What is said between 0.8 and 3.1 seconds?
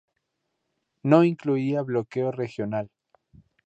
No incluía bloqueo regional.